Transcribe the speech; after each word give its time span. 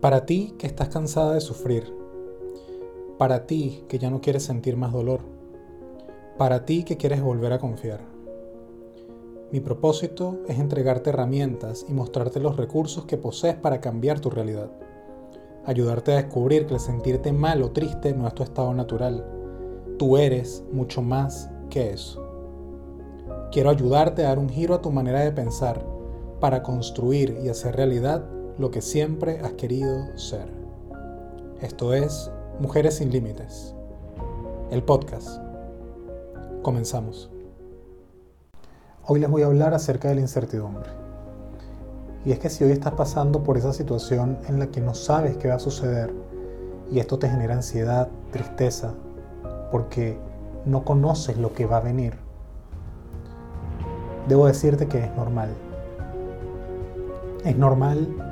Para 0.00 0.26
ti 0.26 0.54
que 0.58 0.68
estás 0.68 0.90
cansada 0.90 1.34
de 1.34 1.40
sufrir. 1.40 1.92
Para 3.18 3.48
ti 3.48 3.84
que 3.88 3.98
ya 3.98 4.10
no 4.10 4.20
quieres 4.20 4.44
sentir 4.44 4.76
más 4.76 4.92
dolor. 4.92 5.22
Para 6.36 6.64
ti 6.64 6.84
que 6.84 6.96
quieres 6.96 7.20
volver 7.20 7.52
a 7.52 7.58
confiar. 7.58 7.98
Mi 9.50 9.58
propósito 9.58 10.38
es 10.46 10.60
entregarte 10.60 11.10
herramientas 11.10 11.84
y 11.88 11.94
mostrarte 11.94 12.38
los 12.38 12.56
recursos 12.56 13.06
que 13.06 13.16
posees 13.16 13.56
para 13.56 13.80
cambiar 13.80 14.20
tu 14.20 14.30
realidad. 14.30 14.70
Ayudarte 15.66 16.12
a 16.12 16.22
descubrir 16.22 16.66
que 16.66 16.74
el 16.74 16.80
sentirte 16.80 17.32
mal 17.32 17.60
o 17.64 17.72
triste 17.72 18.14
no 18.14 18.28
es 18.28 18.34
tu 18.34 18.44
estado 18.44 18.72
natural. 18.72 19.26
Tú 19.98 20.16
eres 20.16 20.62
mucho 20.70 21.02
más 21.02 21.50
que 21.70 21.90
eso. 21.90 22.24
Quiero 23.50 23.70
ayudarte 23.70 24.24
a 24.24 24.28
dar 24.28 24.38
un 24.38 24.48
giro 24.48 24.76
a 24.76 24.80
tu 24.80 24.92
manera 24.92 25.22
de 25.22 25.32
pensar 25.32 25.84
para 26.38 26.62
construir 26.62 27.40
y 27.42 27.48
hacer 27.48 27.74
realidad 27.74 28.37
lo 28.58 28.72
que 28.72 28.82
siempre 28.82 29.38
has 29.40 29.52
querido 29.52 30.18
ser. 30.18 30.48
Esto 31.60 31.94
es 31.94 32.30
Mujeres 32.58 32.96
sin 32.96 33.10
Límites, 33.10 33.74
el 34.70 34.82
podcast. 34.82 35.40
Comenzamos. 36.62 37.30
Hoy 39.06 39.20
les 39.20 39.30
voy 39.30 39.42
a 39.42 39.46
hablar 39.46 39.74
acerca 39.74 40.08
de 40.08 40.16
la 40.16 40.22
incertidumbre. 40.22 40.90
Y 42.24 42.32
es 42.32 42.40
que 42.40 42.50
si 42.50 42.64
hoy 42.64 42.72
estás 42.72 42.94
pasando 42.94 43.44
por 43.44 43.56
esa 43.56 43.72
situación 43.72 44.38
en 44.48 44.58
la 44.58 44.66
que 44.66 44.80
no 44.80 44.92
sabes 44.92 45.36
qué 45.36 45.48
va 45.48 45.54
a 45.54 45.60
suceder 45.60 46.12
y 46.90 46.98
esto 46.98 47.18
te 47.18 47.28
genera 47.28 47.54
ansiedad, 47.54 48.08
tristeza, 48.32 48.94
porque 49.70 50.18
no 50.66 50.84
conoces 50.84 51.38
lo 51.38 51.52
que 51.52 51.64
va 51.64 51.76
a 51.76 51.80
venir, 51.80 52.14
debo 54.26 54.46
decirte 54.46 54.88
que 54.88 55.04
es 55.04 55.14
normal 55.14 55.50
es 57.44 57.56
normal 57.56 58.27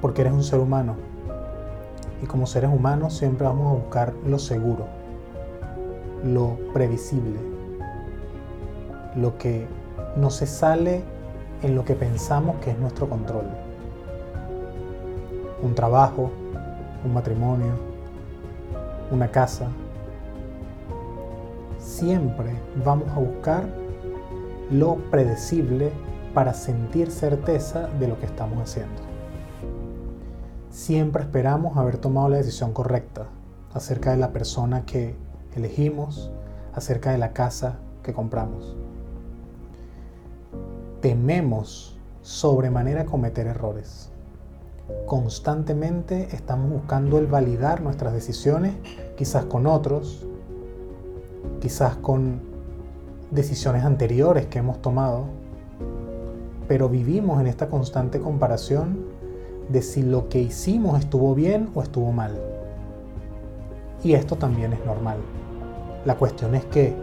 porque 0.00 0.22
eres 0.22 0.32
un 0.32 0.44
ser 0.44 0.60
humano. 0.60 0.96
Y 2.22 2.26
como 2.26 2.46
seres 2.46 2.70
humanos 2.72 3.16
siempre 3.16 3.46
vamos 3.46 3.66
a 3.72 3.80
buscar 3.80 4.12
lo 4.26 4.38
seguro, 4.38 4.86
lo 6.24 6.58
previsible, 6.72 7.38
lo 9.14 9.38
que 9.38 9.66
no 10.16 10.30
se 10.30 10.46
sale 10.46 11.02
en 11.62 11.74
lo 11.74 11.84
que 11.84 11.94
pensamos 11.94 12.56
que 12.56 12.70
es 12.70 12.78
nuestro 12.78 13.08
control. 13.08 13.46
Un 15.62 15.74
trabajo, 15.74 16.30
un 17.04 17.14
matrimonio, 17.14 17.72
una 19.10 19.28
casa. 19.28 19.68
Siempre 21.78 22.52
vamos 22.84 23.08
a 23.10 23.18
buscar 23.18 23.64
lo 24.70 24.96
predecible 25.10 25.92
para 26.34 26.52
sentir 26.52 27.10
certeza 27.10 27.88
de 27.98 28.08
lo 28.08 28.18
que 28.18 28.26
estamos 28.26 28.58
haciendo. 28.60 29.17
Siempre 30.78 31.24
esperamos 31.24 31.76
haber 31.76 31.98
tomado 31.98 32.28
la 32.28 32.36
decisión 32.36 32.72
correcta 32.72 33.26
acerca 33.74 34.12
de 34.12 34.16
la 34.16 34.32
persona 34.32 34.86
que 34.86 35.16
elegimos, 35.56 36.30
acerca 36.72 37.10
de 37.10 37.18
la 37.18 37.32
casa 37.32 37.80
que 38.04 38.12
compramos. 38.12 38.76
Tememos 41.00 41.98
sobremanera 42.22 43.06
cometer 43.06 43.48
errores. 43.48 44.10
Constantemente 45.04 46.28
estamos 46.30 46.70
buscando 46.70 47.18
el 47.18 47.26
validar 47.26 47.80
nuestras 47.80 48.12
decisiones, 48.12 48.76
quizás 49.16 49.46
con 49.46 49.66
otros, 49.66 50.28
quizás 51.60 51.96
con 51.96 52.40
decisiones 53.32 53.82
anteriores 53.82 54.46
que 54.46 54.60
hemos 54.60 54.80
tomado 54.80 55.24
pero 56.68 56.90
vivimos 56.90 57.40
en 57.40 57.46
esta 57.46 57.68
constante 57.68 58.20
comparación 58.20 59.06
de 59.68 59.82
si 59.82 60.02
lo 60.02 60.28
que 60.28 60.40
hicimos 60.40 60.98
estuvo 60.98 61.34
bien 61.34 61.70
o 61.74 61.82
estuvo 61.82 62.12
mal. 62.12 62.38
Y 64.02 64.14
esto 64.14 64.36
también 64.36 64.72
es 64.72 64.84
normal. 64.84 65.18
La 66.04 66.16
cuestión 66.16 66.54
es 66.54 66.64
que 66.66 66.94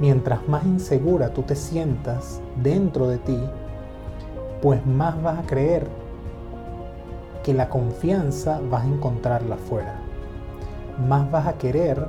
mientras 0.00 0.46
más 0.48 0.64
insegura 0.64 1.30
tú 1.30 1.42
te 1.42 1.54
sientas 1.54 2.40
dentro 2.62 3.08
de 3.08 3.18
ti, 3.18 3.38
pues 4.62 4.84
más 4.86 5.20
vas 5.22 5.38
a 5.38 5.46
creer 5.46 5.86
que 7.44 7.54
la 7.54 7.68
confianza 7.68 8.60
vas 8.70 8.84
a 8.84 8.88
encontrarla 8.88 9.54
afuera. 9.56 10.00
Más 11.06 11.30
vas 11.30 11.46
a 11.46 11.58
querer 11.58 12.06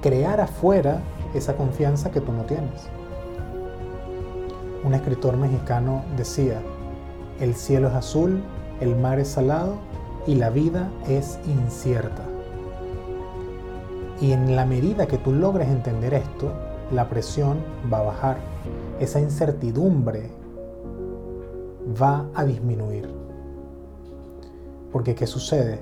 crear 0.00 0.40
afuera 0.40 1.00
esa 1.34 1.54
confianza 1.54 2.10
que 2.10 2.20
tú 2.20 2.32
no 2.32 2.42
tienes 2.44 2.90
un 4.84 4.94
escritor 4.94 5.36
mexicano 5.36 6.02
decía, 6.16 6.60
el 7.38 7.54
cielo 7.54 7.88
es 7.88 7.94
azul, 7.94 8.42
el 8.80 8.96
mar 8.96 9.18
es 9.18 9.28
salado 9.28 9.74
y 10.26 10.34
la 10.34 10.50
vida 10.50 10.90
es 11.08 11.38
incierta. 11.46 12.24
Y 14.20 14.32
en 14.32 14.54
la 14.54 14.66
medida 14.66 15.06
que 15.06 15.18
tú 15.18 15.32
logres 15.32 15.68
entender 15.68 16.14
esto, 16.14 16.52
la 16.92 17.08
presión 17.08 17.58
va 17.92 17.98
a 17.98 18.02
bajar, 18.02 18.36
esa 18.98 19.20
incertidumbre 19.20 20.30
va 22.00 22.26
a 22.34 22.44
disminuir. 22.44 23.08
Porque 24.92 25.14
¿qué 25.14 25.26
sucede? 25.26 25.80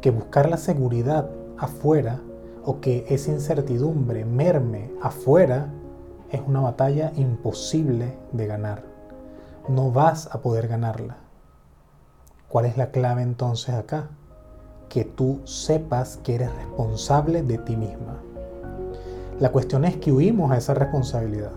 Que 0.00 0.10
buscar 0.10 0.48
la 0.48 0.56
seguridad 0.56 1.30
afuera 1.58 2.20
o 2.64 2.80
que 2.80 3.04
esa 3.08 3.32
incertidumbre 3.32 4.24
merme 4.24 4.90
afuera 5.02 5.72
es 6.30 6.40
una 6.46 6.60
batalla 6.60 7.12
imposible 7.16 8.16
de 8.32 8.46
ganar. 8.46 8.82
No 9.68 9.90
vas 9.90 10.28
a 10.32 10.40
poder 10.40 10.68
ganarla. 10.68 11.23
¿Cuál 12.54 12.66
es 12.66 12.76
la 12.76 12.92
clave 12.92 13.22
entonces 13.22 13.74
acá? 13.74 14.10
Que 14.88 15.04
tú 15.04 15.40
sepas 15.42 16.18
que 16.18 16.36
eres 16.36 16.54
responsable 16.54 17.42
de 17.42 17.58
ti 17.58 17.74
misma. 17.74 18.22
La 19.40 19.50
cuestión 19.50 19.84
es 19.84 19.96
que 19.96 20.12
huimos 20.12 20.52
a 20.52 20.58
esa 20.58 20.72
responsabilidad. 20.72 21.50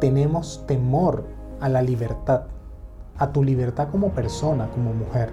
Tenemos 0.00 0.64
temor 0.68 1.24
a 1.58 1.68
la 1.68 1.82
libertad, 1.82 2.42
a 3.18 3.32
tu 3.32 3.42
libertad 3.42 3.88
como 3.90 4.10
persona, 4.10 4.68
como 4.68 4.94
mujer. 4.94 5.32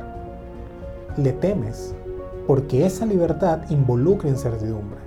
Le 1.15 1.31
temes 1.33 1.93
porque 2.47 2.87
esa 2.87 3.05
libertad 3.05 3.69
involucra 3.69 4.27
incertidumbre. 4.27 5.01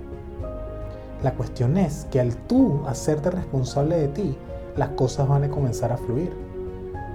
La 1.23 1.33
cuestión 1.33 1.75
es 1.75 2.05
que 2.09 2.21
al 2.21 2.37
tú 2.47 2.83
hacerte 2.87 3.31
responsable 3.31 3.97
de 3.97 4.07
ti, 4.07 4.37
las 4.77 4.91
cosas 4.91 5.27
van 5.27 5.43
a 5.43 5.49
comenzar 5.49 5.91
a 5.91 5.97
fluir. 5.97 6.52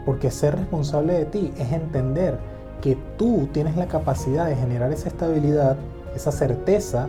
Porque 0.09 0.31
ser 0.31 0.57
responsable 0.57 1.13
de 1.13 1.27
ti 1.27 1.53
es 1.59 1.71
entender 1.71 2.39
que 2.81 2.97
tú 3.19 3.47
tienes 3.53 3.77
la 3.77 3.89
capacidad 3.89 4.47
de 4.47 4.57
generar 4.57 4.91
esa 4.91 5.09
estabilidad, 5.09 5.77
esa 6.17 6.33
certeza 6.33 7.09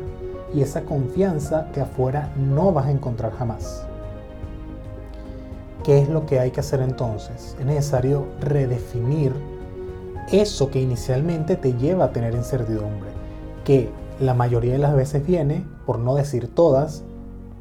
y 0.54 0.60
esa 0.60 0.82
confianza 0.82 1.70
que 1.74 1.80
afuera 1.80 2.34
no 2.36 2.74
vas 2.74 2.88
a 2.88 2.92
encontrar 2.92 3.32
jamás. 3.32 3.86
¿Qué 5.86 6.00
es 6.00 6.10
lo 6.10 6.26
que 6.26 6.42
hay 6.42 6.52
que 6.52 6.60
hacer 6.60 6.82
entonces? 6.82 7.56
Es 7.58 7.66
necesario 7.66 8.26
redefinir 8.42 9.32
eso 10.30 10.70
que 10.70 10.82
inicialmente 10.82 11.56
te 11.56 11.76
lleva 11.76 12.04
a 12.04 12.12
tener 12.12 12.36
incertidumbre, 12.36 13.12
que 13.64 13.90
la 14.20 14.34
mayoría 14.34 14.74
de 14.74 14.80
las 14.80 14.94
veces 14.94 15.26
viene, 15.26 15.66
por 15.86 16.00
no 16.00 16.16
decir 16.16 16.54
todas, 16.54 17.04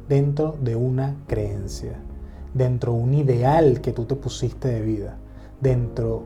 dentro 0.09 0.57
de 0.61 0.75
una 0.75 1.15
creencia, 1.27 1.93
dentro 2.53 2.91
de 2.91 2.99
un 2.99 3.13
ideal 3.13 3.79
que 3.79 3.93
tú 3.93 4.03
te 4.03 4.15
pusiste 4.15 4.67
de 4.67 4.81
vida, 4.81 5.15
dentro 5.61 6.23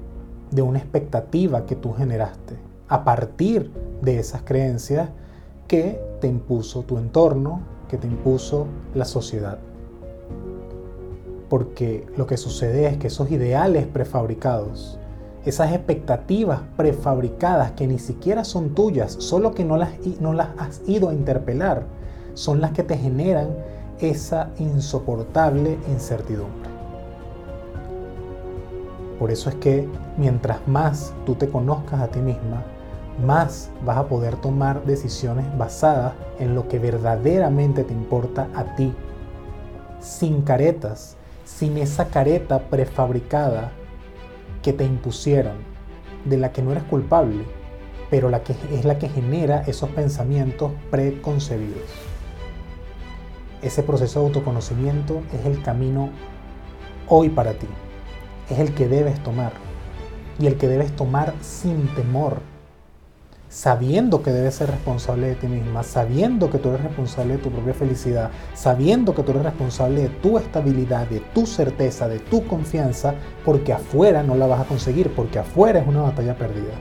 de 0.51 0.61
una 0.61 0.79
expectativa 0.79 1.66
que 1.66 1.75
tú 1.75 1.94
generaste, 1.94 2.57
a 2.88 3.03
partir 3.03 3.71
de 4.01 4.19
esas 4.19 4.44
creencias 4.44 5.09
que 5.67 5.99
te 6.21 6.27
impuso 6.27 6.83
tu 6.83 6.97
entorno, 6.97 7.61
que 7.89 7.97
te 7.97 8.07
impuso 8.07 8.67
la 8.93 9.05
sociedad. 9.05 9.59
Porque 11.49 12.05
lo 12.17 12.27
que 12.27 12.38
sucede 12.38 12.88
es 12.88 12.97
que 12.97 13.07
esos 13.07 13.31
ideales 13.31 13.85
prefabricados 13.88 14.99
esas 15.45 15.73
expectativas 15.73 16.61
prefabricadas 16.77 17.72
que 17.72 17.85
ni 17.85 17.99
siquiera 17.99 18.46
son 18.46 18.73
tuyas, 18.73 19.11
solo 19.11 19.53
que 19.53 19.66
no 19.66 19.75
las, 19.75 19.91
no 20.22 20.34
las 20.34 20.49
has 20.58 20.81
ido 20.87 21.09
a 21.09 21.13
interpelar, 21.13 21.84
son 22.34 22.61
las 22.61 22.72
que 22.72 22.84
te 22.84 22.97
generan 22.97 23.49
esa 23.99 24.52
insoportable 24.58 25.78
incertidumbre. 25.90 26.72
Por 29.23 29.31
eso 29.31 29.47
es 29.47 29.55
que 29.55 29.87
mientras 30.17 30.67
más 30.67 31.14
tú 31.25 31.35
te 31.35 31.47
conozcas 31.47 32.02
a 32.02 32.09
ti 32.09 32.20
misma, 32.20 32.66
más 33.25 33.70
vas 33.85 33.96
a 33.96 34.08
poder 34.09 34.35
tomar 34.35 34.84
decisiones 34.84 35.46
basadas 35.58 36.11
en 36.40 36.55
lo 36.55 36.67
que 36.67 36.78
verdaderamente 36.78 37.85
te 37.85 37.93
importa 37.93 38.49
a 38.53 38.75
ti, 38.75 38.93
sin 40.02 40.41
caretas, 40.41 41.16
sin 41.46 41.78
esa 41.78 42.09
careta 42.09 42.67
prefabricada 42.67 43.72
que 44.61 44.73
te 44.73 44.84
impusieron, 44.84 45.55
de 46.25 46.35
la 46.35 46.52
que 46.52 46.61
no 46.61 46.73
eres 46.73 46.84
culpable, 46.84 47.46
pero 48.09 48.29
la 48.29 48.43
que 48.43 48.58
es 48.73 48.84
la 48.84 48.99
que 48.99 49.08
genera 49.08 49.61
esos 49.61 49.90
pensamientos 49.91 50.73
preconcebidos. 50.91 51.90
Ese 53.61 53.84
proceso 53.84 54.20
de 54.20 54.25
autoconocimiento 54.25 55.22
es 55.31 55.46
el 55.46 55.64
camino 55.64 56.09
hoy 57.08 57.29
para 57.29 57.53
ti, 57.53 57.67
es 58.49 58.59
el 58.59 58.73
que 58.73 58.87
debes 58.87 59.22
tomar. 59.23 59.53
y 60.40 60.47
el 60.47 60.57
que 60.57 60.67
debes 60.67 60.95
tomar 60.95 61.34
sin 61.41 61.87
temor, 61.93 62.41
sabiendo 63.49 64.23
que 64.23 64.31
debes 64.31 64.55
ser 64.55 64.72
responsable 64.72 65.28
de 65.28 65.35
ti 65.35 65.45
misma, 65.45 65.84
sabiendo 65.84 66.49
que 66.49 66.57
tú 66.57 66.69
eres 66.69 66.81
responsable 66.81 67.37
de 67.37 67.43
tu 67.43 67.51
propia 67.51 67.75
felicidad, 67.75 68.31
sabiendo 68.55 69.13
que 69.13 69.22
tú 69.22 69.29
eres 69.31 69.43
responsable 69.43 70.01
de 70.01 70.09
tu 70.09 70.40
estabilidad, 70.40 71.07
de 71.07 71.19
tu 71.19 71.45
certeza, 71.45 72.07
de 72.07 72.17
tu 72.17 72.47
confianza, 72.47 73.13
porque 73.45 73.73
afuera 73.73 74.23
no 74.23 74.34
la 74.34 74.47
vas 74.47 74.61
a 74.61 74.66
conseguir, 74.66 75.13
porque 75.13 75.37
afuera 75.37 75.79
es 75.81 75.87
una 75.87 76.01
batalla 76.01 76.35
perdida. 76.35 76.73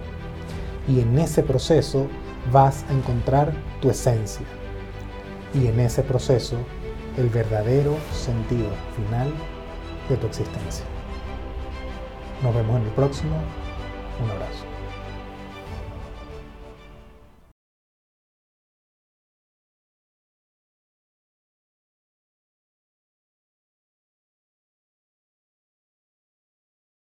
Y 0.88 1.00
en 1.00 1.18
ese 1.18 1.42
proceso 1.42 2.06
vas 2.50 2.86
a 2.88 2.94
encontrar 2.94 3.52
tu 3.82 3.90
esencia. 3.90 4.46
Y 5.52 5.66
en 5.66 5.78
ese 5.78 6.02
proceso 6.02 6.56
el 7.18 7.28
verdadero 7.28 7.96
sentido 8.12 8.70
final 8.96 9.30
de 10.08 10.16
tu 10.16 10.26
existencia. 10.26 10.86
Nos 12.42 12.54
vemos 12.54 12.76
en 12.80 12.82
el 12.82 12.92
próximo. 12.92 13.36
Un 14.22 14.30
abrazo. 14.30 14.71